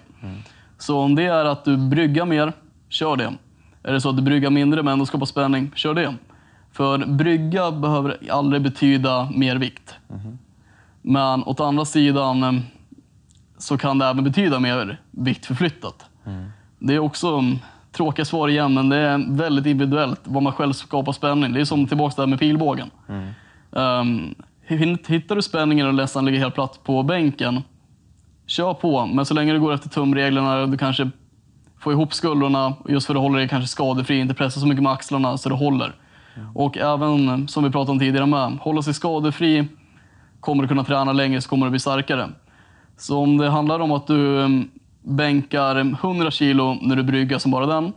[0.78, 2.52] Så om det är att du bryggar mer,
[2.88, 3.32] kör det.
[3.82, 6.14] Är det så att du bryggar mindre men ändå skapar spänning, kör det.
[6.72, 9.94] För brygga behöver aldrig betyda mer vikt.
[11.02, 12.52] Men åt andra sidan eh,
[13.58, 16.04] så kan det även betyda mer vikt förflyttat.
[16.78, 17.58] Det är också um,
[17.92, 21.52] tråkiga svar igen, men det är väldigt individuellt vad man själv skapar spänning.
[21.52, 22.90] Det är som tillbaka där med pilbågen.
[23.70, 24.34] Um,
[24.76, 27.62] hittar du spänningen och nästan ligger helt platt på bänken,
[28.46, 29.06] kör på.
[29.06, 31.10] Men så länge du går efter tumreglerna, du kanske
[31.78, 34.92] får ihop skuldrorna just för att hålla dig kanske skadefri, inte pressa så mycket med
[34.92, 35.94] axlarna så du håller.
[36.54, 39.68] Och även som vi pratade om tidigare med, hålla sig skadefri,
[40.40, 42.28] kommer du kunna träna längre så kommer du bli starkare.
[42.96, 44.70] Så om det handlar om att du um,
[45.02, 47.92] bänkar 100 kilo när du brygger som bara den,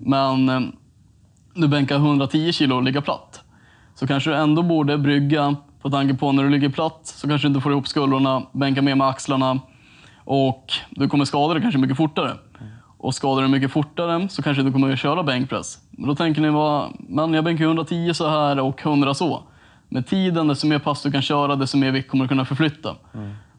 [0.00, 0.76] men um,
[1.54, 3.44] du bänkar 110 kilo och ligger platt,
[3.94, 7.48] så kanske du ändå borde brygga på tanke på när du ligger platt så kanske
[7.48, 9.60] du inte får ihop skuldrorna, bänka mer med axlarna
[10.24, 12.36] och du kommer skada dig kanske mycket fortare.
[12.98, 15.78] Och skadar du mycket fortare så kanske du kommer att köra bänkpress.
[15.90, 19.42] Men då tänker ni, vad, men jag bänkar 110 så här och 100 så.
[19.88, 22.96] Med tiden, desto mer pass du kan köra, desto mer vikt kommer du kunna förflytta.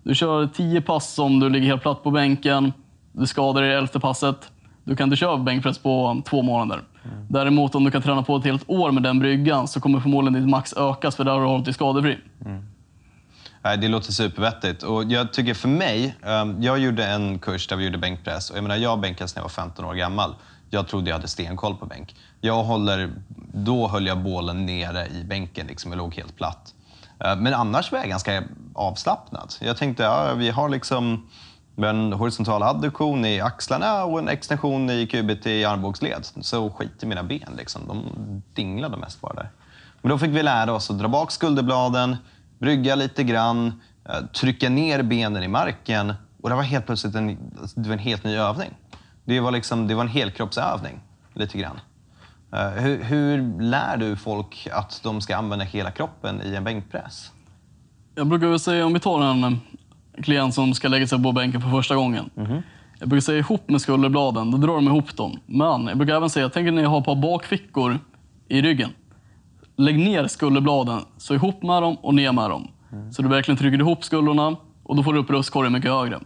[0.04, 2.74] Du kör 10 pass om du ligger helt platt på bänken.
[3.12, 4.52] Du skadar dig i elfte passet.
[4.84, 6.84] Du kan inte köra bänkpress på två månader.
[7.30, 10.42] Däremot om du kan träna på ett helt år med den bryggan så kommer förmodligen
[10.42, 12.18] ditt max ökas för där har du hållit dig skadefri.
[12.46, 12.66] Mm.
[13.64, 14.84] Nej, det låter supervettigt.
[14.84, 18.50] Och jag tycker för mig, ehm, jag gjorde en kurs där vi gjorde bänkpress.
[18.50, 20.36] Och jag, menar, jag bänkades när jag var 15 år gammal.
[20.70, 22.16] Jag trodde jag hade stenkoll på bänk.
[22.42, 23.12] Jag håller,
[23.54, 26.74] då höll jag bålen nere i bänken, liksom, jag låg helt platt.
[27.20, 29.54] Ehm, men annars var jag ganska avslappnad.
[29.60, 31.28] Jag tänkte, ja, vi har liksom
[31.78, 36.26] en horisontal adduktion i axlarna och en extension i kubit i armbågsled.
[36.42, 37.82] Så skit i mina ben, liksom.
[37.88, 38.06] de
[38.54, 39.50] dinglade mest bara där.
[40.02, 42.18] Men då fick vi lära oss att dra bak skulderbladen,
[42.60, 46.14] brygga lite grann, eh, trycka ner benen i marken.
[46.42, 48.70] Och det var helt plötsligt en, alltså, det var en helt ny övning.
[49.26, 51.00] Det var, liksom, det var en helkroppsövning,
[51.34, 51.80] lite grann.
[52.54, 57.32] Eh, hur, hur lär du folk att de ska använda hela kroppen i en bänkpress?
[58.16, 59.60] Jag brukar väl säga, om vi tar en
[60.22, 62.30] klient som ska lägga sig på bänken för första gången.
[63.00, 65.40] Jag brukar säga ihop med skulderbladen, då drar de ihop dem.
[65.46, 68.00] Men jag brukar även säga, tänk er ni har ett par bakfickor
[68.48, 68.90] i ryggen.
[69.78, 72.68] Lägg ner skulderbladen, så ihop med dem och ner med dem.
[73.12, 76.20] Så du verkligen trycker ihop skulderna och då får du upp bröstkorgen mycket högre.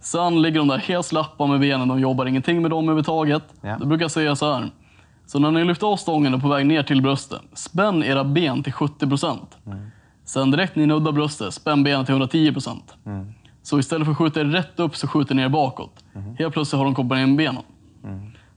[0.00, 3.42] Sen ligger de där helt slappa med benen, de jobbar ingenting med dem överhuvudtaget.
[3.60, 3.76] Ja.
[3.80, 4.70] Då brukar jag säga så här.
[5.26, 8.62] Så när ni lyfter av stången och på väg ner till bröstet, spänn era ben
[8.62, 9.56] till 70 procent.
[10.26, 12.94] Sen direkt ni nuddar bröstet, spänn benen till 110 procent.
[13.62, 16.04] Så istället för att skjuta er rätt upp så skjuter ni er bakåt.
[16.38, 17.62] Helt plötsligt har de kopplat in benen.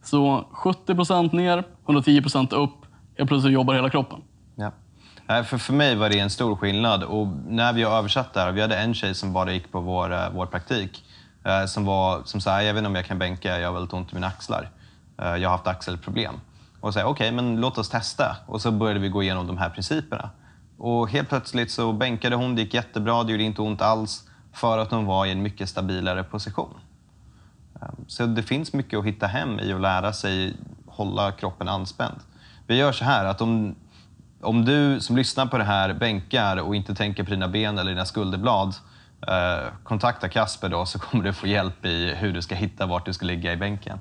[0.03, 2.71] Så 70 procent ner, 110 procent upp.
[3.17, 4.21] Helt plötsligt jobbar hela kroppen.
[4.55, 4.71] Ja.
[5.43, 7.03] För, för mig var det en stor skillnad.
[7.03, 9.79] Och när vi har översatt det här, vi hade en tjej som bara gick på
[9.79, 11.03] vår, eh, vår praktik.
[11.45, 13.93] eh, Som, var, som sa, jag vet inte om jag kan bänka, jag har väldigt
[13.93, 14.69] ont i mina axlar.
[15.21, 16.33] Eh, Jag har haft axelproblem.
[16.81, 18.35] Och sa, okej, men låt oss testa.
[18.47, 20.29] Och så började vi gå igenom de här principerna.
[20.79, 24.29] Och helt plötsligt så bänkade hon, det gick jättebra, det gjorde inte ont alls.
[24.53, 26.73] För att hon var i en mycket stabilare position.
[27.81, 30.53] Ehm, så det finns mycket att hitta hem i att lära sig
[30.87, 32.15] hålla kroppen anspänd.
[32.67, 33.75] Vi gör så här att om,
[34.41, 37.91] om du som lyssnar på det här bänkar och inte tänker på dina ben eller
[37.91, 38.75] dina skulderblad,
[39.27, 43.05] eh, kontakta Kasper då så kommer du få hjälp i hur du ska hitta vart
[43.05, 43.99] du ska ligga i bänken.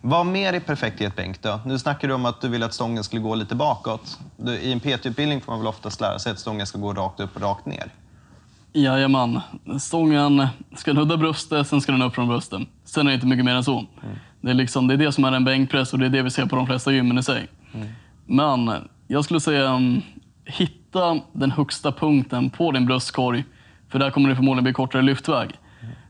[0.00, 1.60] Vad mer är perfekt i ett bänk då?
[1.64, 4.18] Nu snackar du om att du vill att stången skulle gå lite bakåt.
[4.36, 7.20] Du, I en PT-utbildning får man väl oftast lära sig att stången ska gå rakt
[7.20, 7.92] upp och rakt ner.
[8.72, 9.40] Jajamän.
[9.80, 12.62] Stången ska nudda bröstet, sen ska den upp från bröstet.
[12.84, 13.86] Sen är det inte mycket mer än så.
[14.40, 16.30] Det, är liksom, det är det som är en bänkpress och det är det vi
[16.30, 17.48] ser på de flesta gymmen i sig.
[18.26, 18.70] Men
[19.06, 20.02] jag skulle säga, um,
[20.44, 23.44] hitta den högsta punkten på din bröstkorg.
[23.88, 25.50] För där kommer det förmodligen bli kortare lyftväg.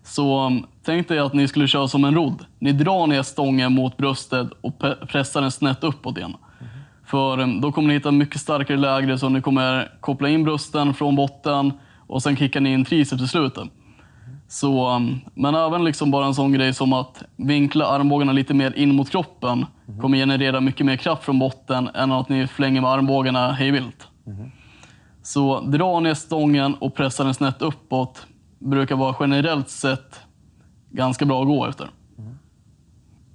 [0.03, 2.45] Så um, tänk dig att ni skulle köra som en rodd.
[2.59, 6.35] Ni drar ner stången mot bröstet och pe- pressar den snett uppåt igen.
[7.07, 10.95] För eh, då kommer ni hitta mycket starkare lägre så ni kommer koppla in brösten
[10.95, 11.73] från botten
[12.07, 13.65] och sen kickar ni in triceps i slutet.
[14.49, 15.01] Så, eh,
[15.35, 19.11] men även liksom bara en sån grej som att vinkla armbågarna lite mer in mot
[19.11, 19.67] kroppen
[20.01, 24.09] kommer generera mycket mer kraft från botten än att ni flänger med armbågarna hejvilt.
[25.23, 28.27] Så dra ner stången och pressa den snett uppåt
[28.59, 30.21] brukar vara generellt sett
[30.97, 31.91] ganska bra att gå efter.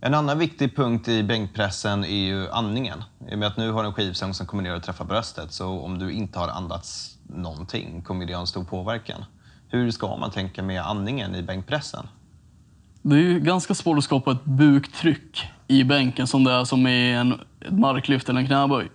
[0.04, 3.04] En annan viktig punkt i bänkpressen är ju andningen.
[3.30, 5.52] I och med att nu har du en skivstång som kommer ner och träffar bröstet,
[5.52, 9.26] så om du inte har andats någonting kommer det ha en stor påverkan.
[9.68, 12.08] Hur ska man tänka med andningen i bänkpressen?
[13.02, 16.88] Det är ju ganska svårt att skapa ett buktryck i bänken som det är som
[16.88, 18.90] i en, ett marklyft eller en knäböj.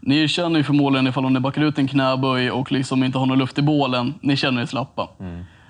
[0.00, 3.38] Ni känner ju förmodligen ifall ni backar ut en knäböj och liksom inte har någon
[3.38, 5.08] luft i bålen, ni känner er slappa.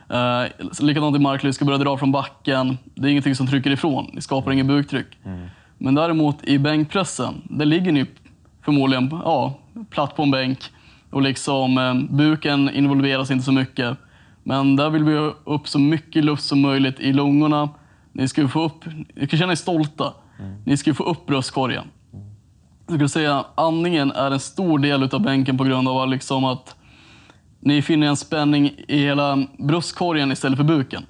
[0.09, 2.79] Eh, likadant i marklyft, ska börja dra från backen.
[2.95, 5.07] Det är ingenting som trycker ifrån, ni skapar inget buktryck.
[5.79, 8.07] Men däremot i bänkpressen, där ligger ni
[8.65, 9.59] förmodligen ja,
[9.91, 10.59] platt på en bänk
[11.11, 13.99] och liksom, eh, buken involveras inte så mycket.
[14.43, 17.69] Men där vill vi ha upp så mycket luft som möjligt i lungorna.
[18.13, 20.13] Ni ska få upp, ni ska känna er stolta.
[20.65, 21.85] Ni ska få upp bröstkorgen.
[22.87, 26.77] Jag skulle säga andningen är en stor del av bänken på grund av liksom att
[27.65, 31.07] ni finner en spänning i hela bröstkorgen istället för buken.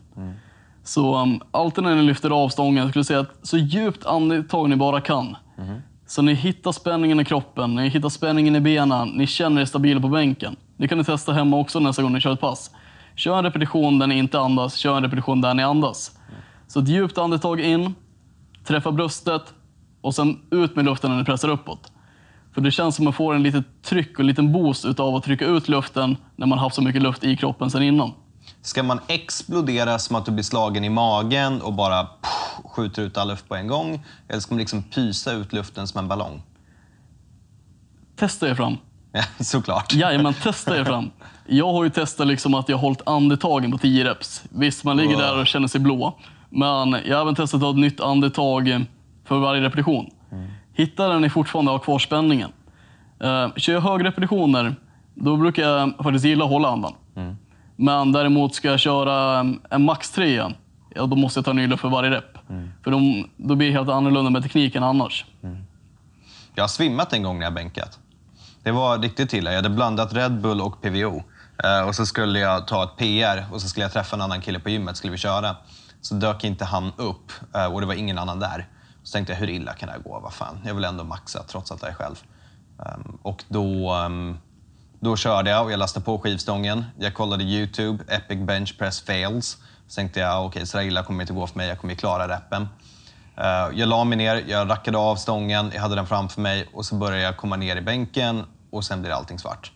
[0.85, 4.77] Så um, alltid när ni lyfter av stången, skulle säga att så djupt andetag ni
[4.77, 5.37] bara kan.
[6.07, 10.01] Så ni hittar spänningen i kroppen, ni hittar spänningen i benen, ni känner er stabila
[10.01, 10.57] på bänken.
[10.77, 12.71] Det kan ni testa hemma också nästa gång ni kör ett pass.
[13.15, 16.19] Kör en repetition där ni inte andas, kör en repetition där ni andas.
[16.67, 17.95] Så ett djupt andetag in,
[18.65, 19.55] träffa bröstet
[20.01, 21.93] och sen ut med luften när ni pressar uppåt.
[22.55, 25.17] För det känns som att man får en litet tryck och en liten boost utav
[25.17, 28.13] att trycka ut luften när man haft så mycket luft i kroppen sedan innan.
[28.63, 32.33] Ska man explodera som att du blir slagen i magen och bara pff,
[32.65, 34.05] skjuter ut all luft på en gång?
[34.29, 36.43] Eller ska man liksom pysa ut luften som en ballong?
[38.17, 38.77] Testa er fram.
[39.13, 39.95] Ja, såklart.
[39.95, 41.11] Jajamän, testa er fram.
[41.47, 44.43] Jag har ju testat liksom att jag har hållit andetagen på 10 reps.
[44.51, 46.19] Visst, man ligger där och känner sig blå.
[46.51, 48.85] Men jag har även testat att ha ett nytt andetag
[49.25, 50.11] för varje repetition.
[50.75, 52.53] Hittar den ni fortfarande har kvar spänningen.
[53.25, 54.75] Uh, kör jag högrepetitioner,
[55.15, 56.95] då brukar jag faktiskt gilla att hålla andan.
[57.77, 60.53] Men däremot ska jag köra en max 3
[60.95, 62.39] ja, då måste jag ta ny luft för varje rep.
[62.85, 65.25] För de, då blir det helt annorlunda med tekniken annars.
[66.55, 67.99] Jag har svimmat en gång när jag bänkat.
[68.63, 69.51] Det var riktigt illa.
[69.51, 71.23] Jag hade blandat Red Bull och PVO.
[71.65, 74.41] Eh, och så skulle jag ta ett PR och så skulle jag träffa en annan
[74.41, 74.97] kille på gymmet.
[74.97, 75.57] Skulle vi köra.
[76.01, 78.67] Så dök inte han upp eh, och det var ingen annan där.
[79.05, 80.21] Så tänkte jag, hur illa kan det här gå?
[80.21, 82.23] Vad fan, jag vill ändå maxa trots att jag är själv.
[82.77, 84.39] Um, och då, um,
[85.01, 86.85] då körde jag och jag lastade på skivstången.
[86.99, 89.59] Jag kollade YouTube, Epic Bench Press Fails.
[89.89, 91.69] Så tänkte jag, okej, okay, så där illa kommer det inte gå för mig.
[91.69, 92.63] Jag kommer ju klara repen.
[92.63, 96.69] Uh, ehm, jag la mig ner, jag rackade av stången, jag hade den framför mig
[96.75, 99.73] och så började jag komma ner i bänken och sen blir allting svart.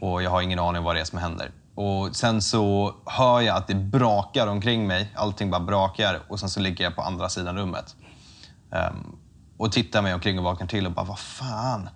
[0.00, 1.50] Och jag har ingen aning vad det är som händer.
[1.74, 5.12] Och sen så hör jag att det brakar omkring mig.
[5.14, 7.96] Allting bara brakar och sen så ligger jag på andra sidan rummet.
[8.72, 9.16] Um,
[9.56, 11.88] och tittar mig omkring och vaknar till och bara, vad fan?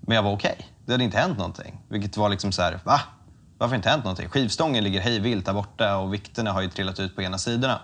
[0.00, 0.54] Men jag var okej.
[0.58, 0.66] Okay.
[0.86, 1.80] Det hade inte hänt någonting.
[1.88, 3.00] Vilket var liksom så här, va?
[3.58, 4.28] Varför har inte hänt någonting?
[4.28, 7.80] Skivstången ligger hejvilt där borta och vikterna har ju trillat ut på ena sidorna.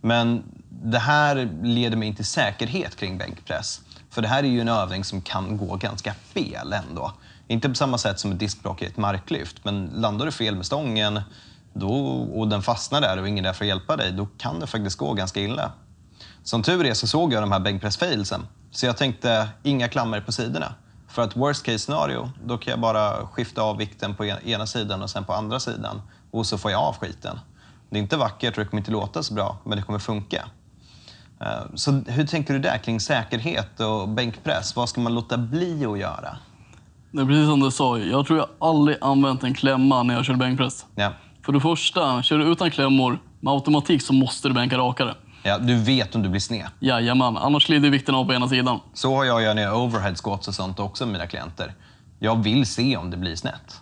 [0.00, 3.80] Men det här leder mig inte till säkerhet kring bänkpress.
[4.10, 7.12] För det här är ju en övning som kan gå ganska fel ändå.
[7.48, 10.66] Inte på samma sätt som ett diskbråck i ett marklyft, men landar du fel med
[10.66, 11.20] stången
[11.72, 11.94] då,
[12.34, 14.66] och den fastnar där och ingen är där för att hjälpa dig, då kan det
[14.66, 15.72] faktiskt gå ganska illa.
[16.44, 20.32] Som tur är så såg jag de här bänkpress-failsen, så jag tänkte inga klammer på
[20.32, 20.74] sidorna.
[21.08, 25.02] För att worst case scenario, då kan jag bara skifta av vikten på ena sidan
[25.02, 27.40] och sen på andra sidan och så får jag av skiten.
[27.90, 30.44] Det är inte vackert och det kommer inte låta så bra, men det kommer funka.
[31.74, 34.76] Så hur tänker du där kring säkerhet och bänkpress?
[34.76, 36.36] Vad ska man låta bli att göra?
[37.10, 37.98] Det är precis som du sa.
[37.98, 40.86] Jag tror jag aldrig använt en klämma när jag kör bänkpress.
[40.94, 41.12] Ja.
[41.44, 45.14] För det första, kör du utan klämmor, med automatik så måste du bänka rakare.
[45.46, 46.66] Ja, du vet om du blir sned.
[46.80, 48.80] Jajamän, annars glider vikten av på ena sidan.
[48.94, 51.74] Så har jag gjort när jag overhead squats och sånt också med mina klienter.
[52.18, 53.80] Jag vill se om det blir snett.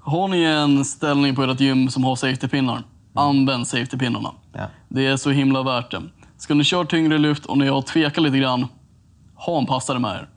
[0.00, 2.82] Har ni en ställning på ert gym som har safety-pinnar,
[3.14, 4.30] använd safety-pinnarna.
[4.52, 4.66] Ja.
[4.88, 6.02] Det är så himla värt det.
[6.38, 8.68] Ska ni köra tyngre lyft och ni har tvekat lite grann,
[9.34, 10.28] ha en passare med er.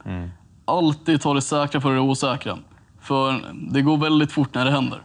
[0.64, 2.58] Alltid ta det säkra för det osäkra.
[3.00, 5.02] För det går väldigt fort när det händer.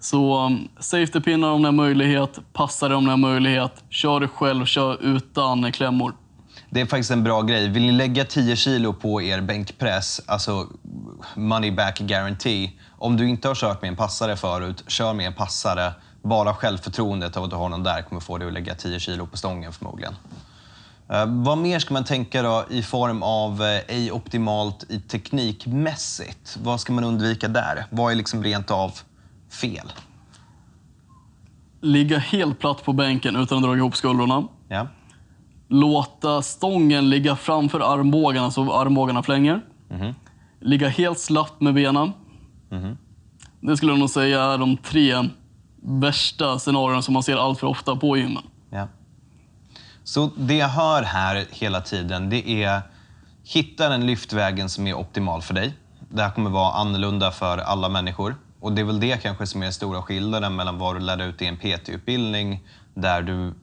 [0.00, 3.84] Så um, safetypinnar safety-pinnar om ni har möjlighet, passare om ni har möjlighet.
[3.90, 6.14] Kör det själv, kör utan klämmor.
[6.70, 7.68] Det är faktiskt en bra grej.
[7.68, 10.66] Vill ni lägga 10 kilo på er bänkpress, alltså
[11.34, 12.72] money back guarantee.
[12.98, 15.92] Om du inte har kört med en passare förut, kör med en passare.
[16.22, 19.26] Bara självförtroendet av att du har någon där kommer få dig att lägga 10 kilo
[19.26, 20.14] på stången förmodligen.
[21.12, 26.58] Eh, vad mer ska man tänka då i form av eh, ej optimalt i teknikmässigt?
[26.62, 27.86] Vad ska man undvika där?
[27.90, 28.92] Vad är liksom rent av
[29.50, 29.92] fel?
[31.80, 34.48] Ligga helt platt på bänken utan att dra ihop skuldrorna.
[34.68, 34.86] Ja.
[35.68, 39.64] Låta stången ligga framför armbågarna så armbågarna flänger.
[39.88, 40.14] Mhm.
[40.60, 42.12] Ligga helt slappt med benen.
[43.60, 45.28] Det skulle jag nog säga är de tre
[45.82, 48.42] värsta scenarierna som man ser allt för ofta på gymmen.
[48.70, 48.88] Ja.
[50.04, 52.82] Så det jag hör här hela tiden, det är
[53.44, 55.74] hitta den lyftvägen som är optimal för dig.
[56.08, 58.36] Det här kommer vara annorlunda för alla människor.
[58.60, 61.22] Och det är väl det kanske som är den stora skillnaden mellan vad du lär
[61.22, 62.60] ut i en PT-utbildning,
[62.94, 63.54] där du,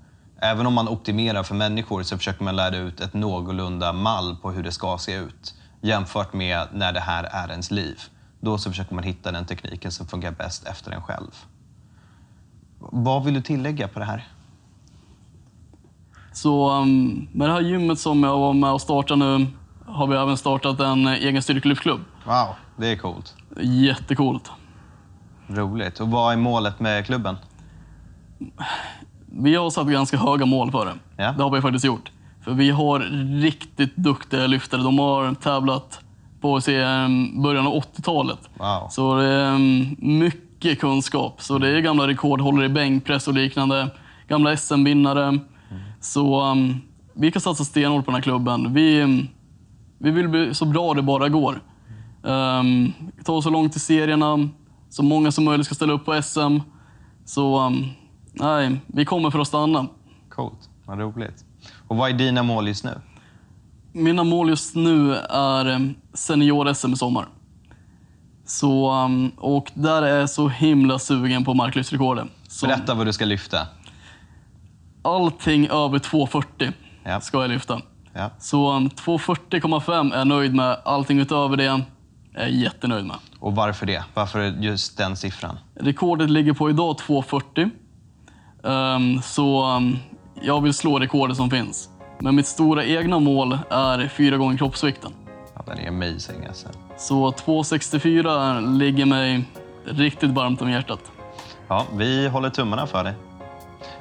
[0.42, 4.52] även om man optimerar för människor, så försöker man lära ut ett någorlunda mall på
[4.52, 5.56] hur det ska se ut.
[5.82, 8.02] Jämfört med när det här är ens liv.
[8.40, 11.32] Då så försöker man hitta den tekniken som funkar bäst efter en själv.
[12.80, 14.28] Vad vill du tillägga på det här?
[16.34, 19.48] Så um, med det här gymmet som jag var med och startade nu
[19.86, 22.00] har vi även startat en egen styrkelyftklubb.
[22.26, 23.36] Wow, det är coolt.
[23.62, 24.52] Jättecoolt.
[25.48, 26.00] Roligt.
[26.00, 27.36] Och vad är målet med klubben?
[29.26, 30.94] Vi har satt ganska höga mål för det.
[31.18, 31.32] Ja.
[31.32, 32.12] Det har vi faktiskt gjort.
[32.44, 33.00] För vi har
[33.42, 34.82] riktigt duktiga lyftare.
[34.82, 36.00] De har tävlat
[36.42, 38.40] på se, um, början av 80-talet.
[38.58, 38.88] Wow.
[38.90, 41.42] Så det är um, mycket kunskap.
[41.42, 43.90] Så det är gamla rekordhållare i bänkpress och liknande.
[44.28, 45.40] Gamla SM-vinnare.
[46.02, 46.82] Så um,
[47.14, 48.74] vi kan satsa stenhårt på den här klubben.
[48.74, 49.26] Vi,
[49.98, 51.62] vi vill bli så bra det bara går.
[52.22, 54.50] Um, ta oss så långt i serierna.
[54.96, 56.58] Så många som möjligt ska ställa upp på SM.
[57.26, 57.86] Så um,
[58.34, 59.88] nej, vi kommer för att stanna.
[60.30, 60.70] Coolt.
[60.86, 61.46] Vad roligt.
[61.88, 63.02] Och vad är dina mål just nu?
[63.92, 67.28] Mina mål just nu är um, senior-SM i sommar.
[68.46, 72.28] Så, um, och där är jag så himla sugen på marklyftsrekordet.
[72.62, 73.68] Berätta vad du ska lyfta.
[75.02, 76.72] allting över 240
[77.04, 77.22] Ja.
[77.22, 77.82] ska jag lyfta.
[78.14, 78.30] Ja.
[78.40, 80.78] Så um, 240,5 är jag nöjd med.
[80.86, 81.82] Allting utöver det är
[82.34, 83.16] jag jättenöjd med.
[83.46, 84.04] Och varför det?
[84.14, 85.58] Varför just den siffran?
[85.76, 87.70] Rekordet ligger på idag 240.
[88.64, 89.98] Ehm, så um,
[90.42, 91.90] jag vill slå rekordet som finns.
[92.20, 95.12] Men mitt stora egna mål är fyra gånger kroppsvikten.
[95.56, 96.68] Ja, den är amazing alltså.
[96.98, 99.46] Så 264 ligger mig
[99.86, 101.12] riktigt varmt om hjärtat.
[101.68, 103.14] Ja, vi håller tummarna för dig.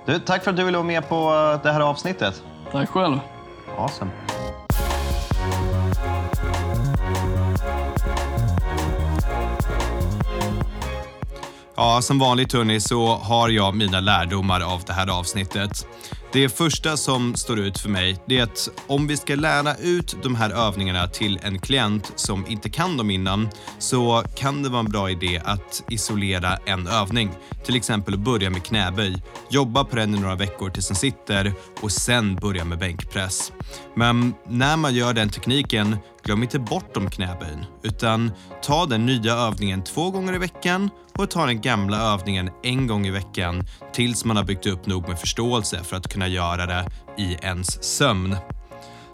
[0.07, 2.43] Du, tack för att du ville vara med på eh, det här avsnittet.
[2.73, 3.21] Tack själv.
[3.79, 4.11] Awesome.
[11.77, 15.87] Ja, som vanligt hörni så har jag mina lärdomar av det här avsnittet.
[16.35, 20.16] Det första som står ut för mig det är att om vi ska lära ut
[20.23, 24.81] de här övningarna till en klient som inte kan dem innan så kan det vara
[24.81, 27.31] en bra idé att isolera en övning.
[27.64, 31.53] Till exempel att börja med knäböj, jobba på den i några veckor tills den sitter
[31.81, 33.53] och sen börja med bänkpress.
[33.97, 39.35] Men när man gör den tekniken, glöm inte bort de knäböjen utan ta den nya
[39.35, 43.64] övningen två gånger i veckan och ta den gamla övningen en gång i veckan
[43.95, 46.87] tills man har byggt upp nog med förståelse för att kunna göra det
[47.19, 48.37] i ens sömn.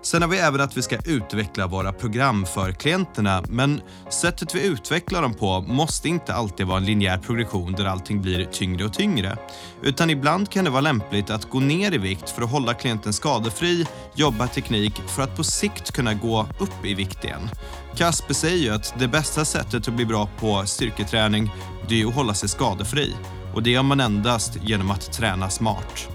[0.03, 4.66] Sen har vi även att vi ska utveckla våra program för klienterna, men sättet vi
[4.66, 8.93] utvecklar dem på måste inte alltid vara en linjär progression där allting blir tyngre och
[8.93, 9.38] tyngre.
[9.83, 13.12] Utan ibland kan det vara lämpligt att gå ner i vikt för att hålla klienten
[13.12, 17.51] skadefri, jobba teknik för att på sikt kunna gå upp i vikt igen.
[17.97, 21.51] Kasper säger ju att det bästa sättet att bli bra på styrketräning,
[21.88, 23.14] det är att hålla sig skadefri.
[23.54, 26.08] Och det gör man endast genom att träna smart.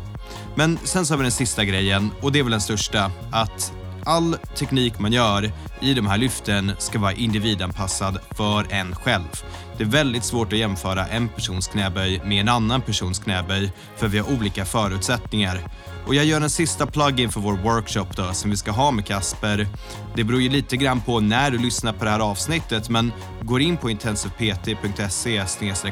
[0.55, 3.11] Men sen så har vi den sista grejen och det är väl den största.
[3.31, 3.73] Att
[4.05, 9.43] all teknik man gör i de här lyften ska vara individanpassad för en själv.
[9.77, 14.07] Det är väldigt svårt att jämföra en persons knäböj med en annan persons knäböj för
[14.07, 15.61] vi har olika förutsättningar.
[16.07, 19.05] Och jag gör en sista plug-in för vår workshop då som vi ska ha med
[19.05, 19.67] Kasper.
[20.15, 23.61] Det beror ju lite grann på när du lyssnar på det här avsnittet men går
[23.61, 25.43] in på intensivpt.se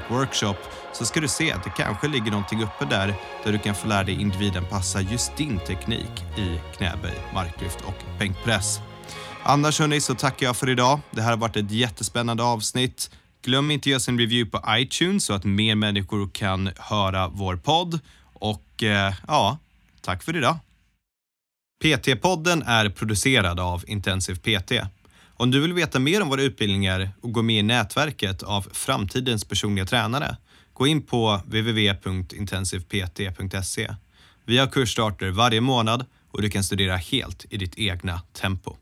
[0.10, 0.56] workshop
[0.94, 3.88] så ska du se att det kanske ligger någonting uppe där där du kan få
[3.88, 8.80] lära dig individen passa just din teknik i knäböj, marklyft och bänkpress.
[9.44, 11.00] Annars hörni så tackar jag för idag.
[11.12, 13.10] Det här har varit ett jättespännande avsnitt.
[13.42, 17.28] Glöm inte att göra sin en review på iTunes så att mer människor kan höra
[17.28, 18.00] vår podd.
[18.34, 19.58] Och eh, ja,
[20.02, 20.58] tack för idag.
[21.84, 24.72] PT-podden är producerad av Intensiv PT.
[25.36, 29.46] Om du vill veta mer om våra utbildningar och gå med i nätverket av framtidens
[29.46, 30.38] personliga tränare,
[30.74, 33.96] gå in på www.intensivpt.se.
[34.46, 38.78] Vi har kursstarter varje månad och du kan studera helt i ditt egna tempo.